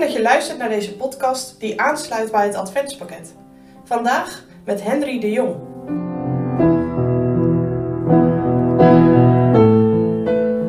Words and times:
Dat 0.00 0.12
je 0.12 0.22
luistert 0.22 0.58
naar 0.58 0.68
deze 0.68 0.96
podcast 0.96 1.60
die 1.60 1.80
aansluit 1.80 2.30
bij 2.30 2.46
het 2.46 2.54
Adventspakket. 2.54 3.34
Vandaag 3.84 4.44
met 4.64 4.82
Henry 4.82 5.20
de 5.20 5.30
Jong. 5.30 5.54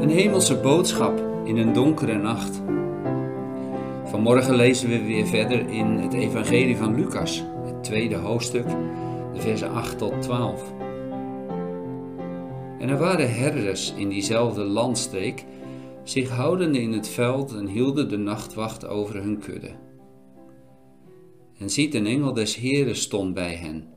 Een 0.02 0.10
hemelse 0.10 0.56
boodschap 0.56 1.24
in 1.46 1.58
een 1.58 1.74
donkere 1.74 2.18
nacht. 2.18 2.62
Vanmorgen 4.04 4.56
lezen 4.56 4.90
we 4.90 5.04
weer 5.04 5.28
verder 5.28 5.70
in 5.70 5.86
het 5.86 6.14
Evangelie 6.14 6.78
van 6.78 6.96
Lucas, 6.96 7.44
het 7.66 7.84
tweede 7.84 8.16
hoofdstuk, 8.16 8.68
de 9.34 9.42
versen 9.42 9.72
8 9.72 9.98
tot 9.98 10.22
12. 10.22 10.62
En 12.80 12.90
er 12.90 12.98
waren 12.98 13.34
herders 13.34 13.94
in 13.98 14.10
diezelfde 14.10 14.64
landstreek, 14.64 15.46
zich 16.04 16.30
houdende 16.30 16.82
in 16.82 16.92
het 16.92 17.08
veld 17.08 17.54
en 17.54 17.68
hielden 17.68 18.10
de 18.10 18.18
nachtwacht 18.18 18.86
over 18.86 19.16
hun 19.16 19.40
kudde. 19.40 19.76
En 21.58 21.70
ziet, 21.70 21.94
een 21.94 22.08
engel 22.08 22.34
des 22.34 22.56
Heren 22.56 22.96
stond 22.96 23.34
bij 23.34 23.56
hen, 23.56 23.88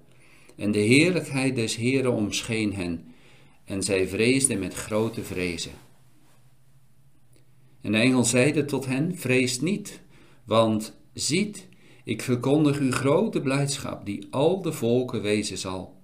en 0.57 0.71
de 0.71 0.79
heerlijkheid 0.79 1.55
des 1.55 1.77
Heren 1.77 2.13
omscheen 2.13 2.75
hen, 2.75 3.05
en 3.65 3.83
zij 3.83 4.09
vreesden 4.09 4.59
met 4.59 4.75
grote 4.75 5.23
vrezen. 5.23 5.73
En 7.81 7.93
de 7.93 7.99
engel 7.99 8.25
zeide 8.25 8.65
tot 8.65 8.87
hen, 8.87 9.19
vrees 9.19 9.61
niet, 9.61 10.01
want 10.45 10.97
ziet, 11.13 11.69
ik 12.05 12.23
verkondig 12.23 12.81
u 12.81 12.93
grote 12.93 13.41
blijdschap, 13.41 14.07
die 14.07 14.27
al 14.31 14.63
de 14.63 14.73
volken 14.73 15.23
wezen 15.23 15.59
zal. 15.59 16.03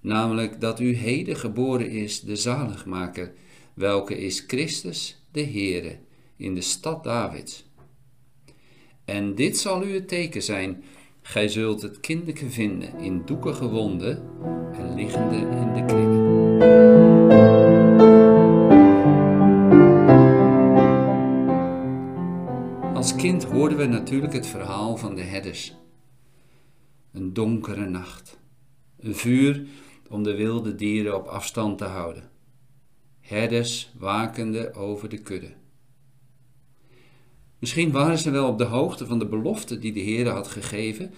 Namelijk 0.00 0.60
dat 0.60 0.80
u 0.80 0.94
heden 0.94 1.36
geboren 1.36 1.90
is, 1.90 2.20
de 2.20 2.36
zaligmaker, 2.36 3.32
welke 3.74 4.18
is 4.18 4.44
Christus 4.46 5.21
de 5.32 5.44
Heere, 5.44 5.98
in 6.36 6.54
de 6.54 6.60
stad 6.60 7.04
Davids. 7.04 7.70
En 9.04 9.34
dit 9.34 9.58
zal 9.58 9.84
u 9.86 9.94
het 9.94 10.08
teken 10.08 10.42
zijn, 10.42 10.84
gij 11.22 11.48
zult 11.48 11.82
het 11.82 12.00
kinderke 12.00 12.50
vinden 12.50 12.98
in 12.98 13.22
doeken 13.24 13.54
gewonden 13.54 14.22
en 14.72 14.94
liggende 14.94 15.36
in 15.36 15.72
de 15.74 15.84
kribben. 15.84 16.30
Als 22.94 23.14
kind 23.14 23.44
hoorden 23.44 23.78
we 23.78 23.86
natuurlijk 23.86 24.32
het 24.32 24.46
verhaal 24.46 24.96
van 24.96 25.14
de 25.14 25.22
herders. 25.22 25.74
Een 27.12 27.32
donkere 27.32 27.88
nacht. 27.88 28.40
Een 28.98 29.14
vuur 29.14 29.66
om 30.08 30.22
de 30.22 30.34
wilde 30.34 30.74
dieren 30.74 31.16
op 31.16 31.26
afstand 31.26 31.78
te 31.78 31.84
houden. 31.84 32.30
Herders 33.32 33.90
wakende 33.98 34.74
over 34.74 35.08
de 35.08 35.18
kudde. 35.18 35.52
Misschien 37.58 37.90
waren 37.90 38.18
ze 38.18 38.30
wel 38.30 38.48
op 38.48 38.58
de 38.58 38.64
hoogte 38.64 39.06
van 39.06 39.18
de 39.18 39.26
belofte 39.26 39.78
die 39.78 39.92
de 39.92 40.00
Heer 40.00 40.28
had 40.28 40.48
gegeven 40.48 41.14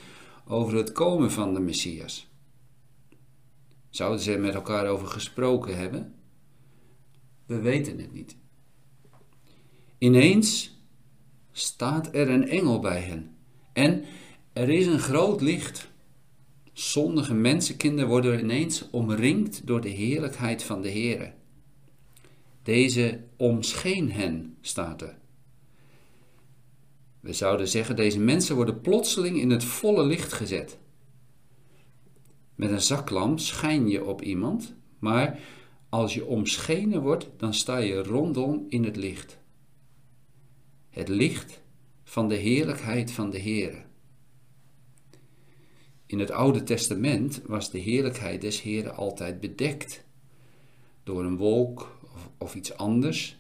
over 0.46 0.76
het 0.76 0.92
komen 0.92 1.30
van 1.30 1.54
de 1.54 1.60
Messias. 1.60 2.26
Zouden 3.90 4.20
ze 4.20 4.32
er 4.32 4.40
met 4.40 4.54
elkaar 4.54 4.86
over 4.86 5.06
gesproken 5.06 5.78
hebben? 5.78 6.14
We 7.46 7.60
weten 7.60 7.98
het 7.98 8.12
niet. 8.12 8.36
Ineens 9.98 10.78
staat 11.52 12.14
er 12.14 12.30
een 12.30 12.48
engel 12.48 12.80
bij 12.80 13.00
hen. 13.00 13.36
En 13.72 14.04
er 14.52 14.68
is 14.68 14.86
een 14.86 15.00
groot 15.00 15.40
licht. 15.40 15.88
Zondige 16.72 17.34
mensenkinderen 17.34 18.08
worden 18.08 18.40
ineens 18.40 18.90
omringd 18.90 19.66
door 19.66 19.80
de 19.80 19.88
heerlijkheid 19.88 20.62
van 20.62 20.82
de 20.82 20.90
Heere. 20.90 21.32
Deze 22.64 23.24
omscheen 23.36 24.12
hen, 24.12 24.56
staat 24.60 25.02
er. 25.02 25.18
We 27.20 27.32
zouden 27.32 27.68
zeggen, 27.68 27.96
deze 27.96 28.20
mensen 28.20 28.56
worden 28.56 28.80
plotseling 28.80 29.40
in 29.40 29.50
het 29.50 29.64
volle 29.64 30.04
licht 30.04 30.32
gezet. 30.32 30.78
Met 32.54 32.70
een 32.70 32.80
zaklamp 32.80 33.40
schijn 33.40 33.88
je 33.88 34.04
op 34.04 34.22
iemand, 34.22 34.74
maar 34.98 35.38
als 35.88 36.14
je 36.14 36.26
omschenen 36.26 37.02
wordt, 37.02 37.30
dan 37.36 37.54
sta 37.54 37.76
je 37.76 38.02
rondom 38.02 38.66
in 38.68 38.84
het 38.84 38.96
licht 38.96 39.42
het 40.94 41.08
licht 41.08 41.62
van 42.04 42.28
de 42.28 42.34
heerlijkheid 42.34 43.12
van 43.12 43.30
de 43.30 43.40
Heere. 43.40 43.82
In 46.06 46.18
het 46.18 46.30
Oude 46.30 46.62
Testament 46.62 47.42
was 47.46 47.70
de 47.70 47.78
heerlijkheid 47.78 48.40
des 48.40 48.62
Heeren 48.62 48.96
altijd 48.96 49.40
bedekt 49.40 50.04
door 51.02 51.24
een 51.24 51.36
wolk 51.36 51.98
of, 52.44 52.54
iets 52.54 52.76
anders. 52.76 53.36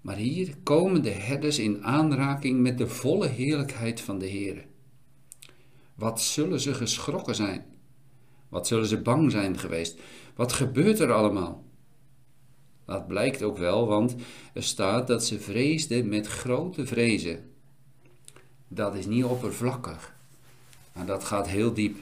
Maar 0.00 0.16
hier 0.16 0.54
komen 0.62 1.02
de 1.02 1.10
herders 1.10 1.58
in 1.58 1.84
aanraking 1.84 2.60
met 2.60 2.78
de 2.78 2.86
volle 2.86 3.28
heerlijkheid 3.28 4.00
van 4.00 4.18
de 4.18 4.28
Heere. 4.28 4.64
Wat 5.94 6.20
zullen 6.20 6.60
ze 6.60 6.74
geschrokken 6.74 7.34
zijn? 7.34 7.64
Wat 8.48 8.66
zullen 8.66 8.86
ze 8.86 9.00
bang 9.00 9.30
zijn 9.30 9.58
geweest? 9.58 10.00
Wat 10.34 10.52
gebeurt 10.52 11.00
er 11.00 11.12
allemaal? 11.12 11.64
Dat 12.84 13.06
blijkt 13.06 13.42
ook 13.42 13.58
wel, 13.58 13.86
want 13.86 14.14
er 14.54 14.62
staat 14.62 15.06
dat 15.06 15.24
ze 15.24 15.40
vreesden 15.40 16.08
met 16.08 16.26
grote 16.26 16.86
vrezen. 16.86 17.50
Dat 18.68 18.94
is 18.94 19.06
niet 19.06 19.24
oppervlakkig, 19.24 20.14
maar 20.92 21.06
dat 21.06 21.24
gaat 21.24 21.48
heel 21.48 21.74
diep. 21.74 21.98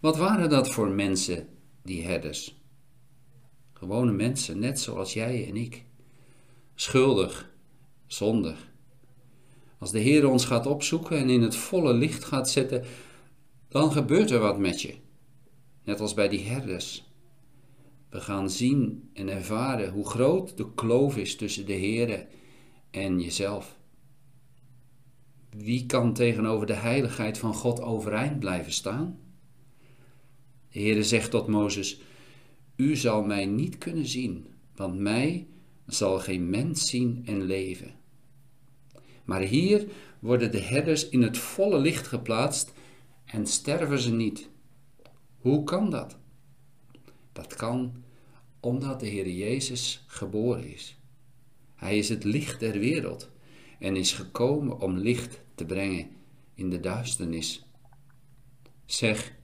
Wat 0.00 0.16
waren 0.16 0.48
dat 0.48 0.70
voor 0.70 0.88
mensen, 0.88 1.48
die 1.82 2.04
herders? 2.04 2.57
Gewone 3.78 4.12
mensen, 4.12 4.58
net 4.58 4.80
zoals 4.80 5.12
jij 5.12 5.48
en 5.48 5.56
ik. 5.56 5.84
Schuldig, 6.74 7.50
zondig. 8.06 8.70
Als 9.78 9.90
de 9.90 9.98
Heer 9.98 10.28
ons 10.28 10.44
gaat 10.44 10.66
opzoeken 10.66 11.18
en 11.18 11.30
in 11.30 11.42
het 11.42 11.56
volle 11.56 11.92
licht 11.92 12.24
gaat 12.24 12.50
zetten, 12.50 12.84
dan 13.68 13.92
gebeurt 13.92 14.30
er 14.30 14.38
wat 14.38 14.58
met 14.58 14.82
je. 14.82 14.94
Net 15.84 16.00
als 16.00 16.14
bij 16.14 16.28
die 16.28 16.44
herders. 16.44 17.12
We 18.08 18.20
gaan 18.20 18.50
zien 18.50 19.10
en 19.12 19.28
ervaren 19.28 19.92
hoe 19.92 20.08
groot 20.08 20.56
de 20.56 20.74
kloof 20.74 21.16
is 21.16 21.36
tussen 21.36 21.66
de 21.66 21.72
Heere 21.72 22.26
en 22.90 23.20
jezelf. 23.20 23.76
Wie 25.50 25.86
kan 25.86 26.12
tegenover 26.12 26.66
de 26.66 26.74
heiligheid 26.74 27.38
van 27.38 27.54
God 27.54 27.80
overeind 27.80 28.38
blijven 28.38 28.72
staan? 28.72 29.18
De 30.70 30.80
Heere 30.80 31.04
zegt 31.04 31.30
tot 31.30 31.46
Mozes: 31.46 32.00
U 32.78 32.96
zal 32.96 33.22
mij 33.22 33.46
niet 33.46 33.78
kunnen 33.78 34.06
zien, 34.06 34.46
want 34.74 34.98
mij 34.98 35.46
zal 35.86 36.18
geen 36.18 36.50
mens 36.50 36.88
zien 36.88 37.22
en 37.26 37.42
leven. 37.42 37.94
Maar 39.24 39.40
hier 39.40 39.88
worden 40.18 40.50
de 40.50 40.60
herders 40.60 41.08
in 41.08 41.22
het 41.22 41.38
volle 41.38 41.78
licht 41.78 42.06
geplaatst 42.06 42.72
en 43.24 43.46
sterven 43.46 43.98
ze 43.98 44.12
niet. 44.12 44.48
Hoe 45.38 45.64
kan 45.64 45.90
dat? 45.90 46.16
Dat 47.32 47.54
kan 47.54 48.02
omdat 48.60 49.00
de 49.00 49.06
Heer 49.06 49.30
Jezus 49.30 50.04
geboren 50.06 50.72
is. 50.72 51.00
Hij 51.74 51.98
is 51.98 52.08
het 52.08 52.24
licht 52.24 52.60
der 52.60 52.78
wereld 52.78 53.30
en 53.78 53.96
is 53.96 54.12
gekomen 54.12 54.80
om 54.80 54.98
licht 54.98 55.40
te 55.54 55.64
brengen 55.64 56.10
in 56.54 56.70
de 56.70 56.80
duisternis. 56.80 57.66
Zeg, 58.84 59.36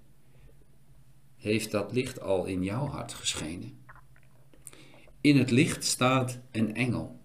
heeft 1.44 1.70
dat 1.70 1.92
licht 1.92 2.20
al 2.20 2.44
in 2.44 2.62
jouw 2.62 2.86
hart 2.86 3.12
geschenen? 3.12 3.78
In 5.20 5.36
het 5.38 5.50
licht 5.50 5.84
staat 5.84 6.38
een 6.50 6.74
engel. 6.74 7.20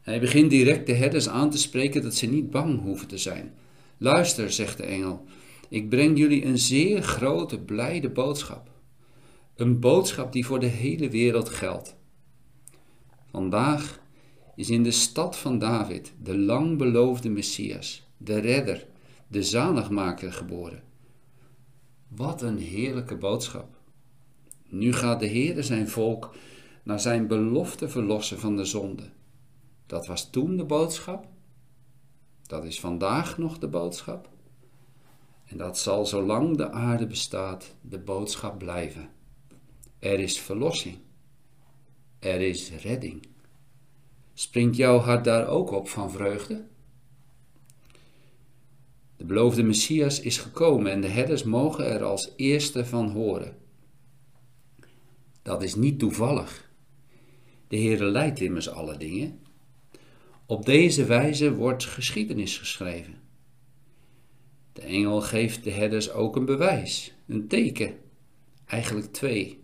Hij 0.00 0.20
begint 0.20 0.50
direct 0.50 0.86
de 0.86 0.92
herders 0.92 1.28
aan 1.28 1.50
te 1.50 1.58
spreken 1.58 2.02
dat 2.02 2.14
ze 2.14 2.26
niet 2.26 2.50
bang 2.50 2.80
hoeven 2.80 3.08
te 3.08 3.18
zijn. 3.18 3.54
Luister, 3.96 4.52
zegt 4.52 4.76
de 4.76 4.82
engel, 4.82 5.24
ik 5.68 5.88
breng 5.88 6.18
jullie 6.18 6.44
een 6.44 6.58
zeer 6.58 7.02
grote, 7.02 7.60
blijde 7.60 8.10
boodschap. 8.10 8.70
Een 9.56 9.80
boodschap 9.80 10.32
die 10.32 10.46
voor 10.46 10.60
de 10.60 10.66
hele 10.66 11.08
wereld 11.08 11.48
geldt. 11.48 11.96
Vandaag 13.30 14.00
is 14.56 14.70
in 14.70 14.82
de 14.82 14.90
stad 14.90 15.36
van 15.36 15.58
David 15.58 16.12
de 16.22 16.38
lang 16.38 16.78
beloofde 16.78 17.28
Messias, 17.28 18.06
de 18.16 18.38
redder, 18.38 18.86
de 19.28 19.42
zaligmaker 19.42 20.32
geboren. 20.32 20.82
Wat 22.16 22.42
een 22.42 22.58
heerlijke 22.58 23.16
boodschap. 23.16 23.76
Nu 24.68 24.92
gaat 24.92 25.20
de 25.20 25.26
Heere 25.26 25.62
zijn 25.62 25.88
volk 25.88 26.34
naar 26.82 27.00
zijn 27.00 27.26
belofte 27.26 27.88
verlossen 27.88 28.38
van 28.38 28.56
de 28.56 28.64
zonde. 28.64 29.10
Dat 29.86 30.06
was 30.06 30.30
toen 30.30 30.56
de 30.56 30.64
boodschap. 30.64 31.26
Dat 32.46 32.64
is 32.64 32.80
vandaag 32.80 33.38
nog 33.38 33.58
de 33.58 33.68
boodschap. 33.68 34.28
En 35.44 35.56
dat 35.56 35.78
zal 35.78 36.06
zolang 36.06 36.56
de 36.56 36.70
aarde 36.70 37.06
bestaat 37.06 37.74
de 37.80 37.98
boodschap 37.98 38.58
blijven. 38.58 39.10
Er 39.98 40.20
is 40.20 40.40
verlossing. 40.40 40.98
Er 42.18 42.40
is 42.40 42.70
redding. 42.70 43.26
Springt 44.34 44.76
jouw 44.76 44.98
hart 44.98 45.24
daar 45.24 45.46
ook 45.46 45.70
op 45.70 45.88
van 45.88 46.10
vreugde? 46.10 46.64
De 49.22 49.28
beloofde 49.28 49.62
Messias 49.62 50.20
is 50.20 50.38
gekomen 50.38 50.92
en 50.92 51.00
de 51.00 51.08
herders 51.08 51.42
mogen 51.42 51.86
er 51.86 52.02
als 52.02 52.32
eerste 52.36 52.84
van 52.84 53.10
horen. 53.10 53.56
Dat 55.42 55.62
is 55.62 55.74
niet 55.74 55.98
toevallig. 55.98 56.70
De 57.68 57.76
Heere 57.76 58.04
leidt 58.04 58.40
immers 58.40 58.68
alle 58.68 58.96
dingen. 58.96 59.38
Op 60.46 60.66
deze 60.66 61.04
wijze 61.04 61.54
wordt 61.54 61.84
geschiedenis 61.84 62.58
geschreven. 62.58 63.14
De 64.72 64.82
engel 64.82 65.20
geeft 65.20 65.64
de 65.64 65.70
herders 65.70 66.10
ook 66.10 66.36
een 66.36 66.44
bewijs, 66.44 67.14
een 67.26 67.48
teken, 67.48 67.94
eigenlijk 68.66 69.12
twee. 69.12 69.60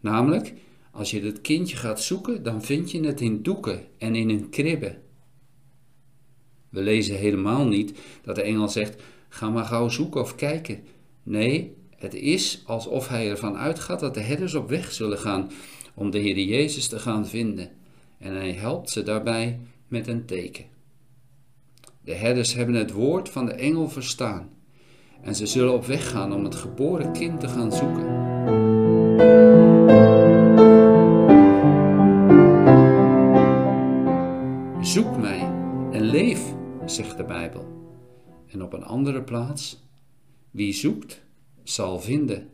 Namelijk, 0.00 0.54
als 0.90 1.10
je 1.10 1.20
het 1.20 1.40
kindje 1.40 1.76
gaat 1.76 2.02
zoeken, 2.02 2.42
dan 2.42 2.62
vind 2.62 2.90
je 2.90 3.00
het 3.00 3.20
in 3.20 3.42
doeken 3.42 3.86
en 3.98 4.14
in 4.14 4.28
een 4.28 4.48
kribbe. 4.48 4.98
We 6.68 6.82
lezen 6.82 7.16
helemaal 7.16 7.66
niet 7.66 7.98
dat 8.22 8.34
de 8.34 8.42
engel 8.42 8.68
zegt: 8.68 9.02
ga 9.28 9.50
maar 9.50 9.64
gauw 9.64 9.88
zoeken 9.88 10.20
of 10.20 10.34
kijken. 10.34 10.80
Nee, 11.22 11.76
het 11.96 12.14
is 12.14 12.62
alsof 12.66 13.08
hij 13.08 13.30
ervan 13.30 13.56
uitgaat 13.56 14.00
dat 14.00 14.14
de 14.14 14.20
herders 14.20 14.54
op 14.54 14.68
weg 14.68 14.92
zullen 14.92 15.18
gaan 15.18 15.50
om 15.94 16.10
de 16.10 16.18
Heer 16.18 16.38
Jezus 16.38 16.88
te 16.88 16.98
gaan 16.98 17.26
vinden. 17.26 17.70
En 18.18 18.32
hij 18.32 18.52
helpt 18.52 18.90
ze 18.90 19.02
daarbij 19.02 19.58
met 19.88 20.06
een 20.06 20.26
teken. 20.26 20.64
De 22.00 22.14
herders 22.14 22.54
hebben 22.54 22.74
het 22.74 22.92
woord 22.92 23.28
van 23.28 23.46
de 23.46 23.52
engel 23.52 23.88
verstaan 23.88 24.48
en 25.22 25.34
ze 25.34 25.46
zullen 25.46 25.72
op 25.72 25.86
weg 25.86 26.10
gaan 26.10 26.32
om 26.34 26.44
het 26.44 26.54
geboren 26.54 27.12
kind 27.12 27.40
te 27.40 27.48
gaan 27.48 27.72
zoeken. 27.72 28.06
Zoek 34.80 35.16
mij 35.16 35.37
zegt 36.90 37.16
de 37.16 37.24
Bijbel. 37.24 37.66
En 38.46 38.62
op 38.62 38.72
een 38.72 38.84
andere 38.84 39.22
plaats, 39.22 39.82
wie 40.50 40.72
zoekt, 40.72 41.22
zal 41.62 42.00
vinden. 42.00 42.50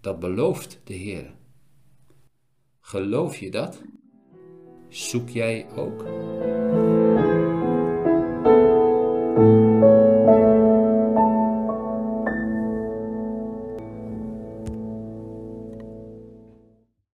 Dat 0.00 0.18
belooft 0.18 0.80
de 0.84 0.94
Heer. 0.94 1.34
Geloof 2.80 3.36
je 3.36 3.50
dat? 3.50 3.82
Zoek 4.88 5.28
jij 5.28 5.66
ook? 5.76 6.04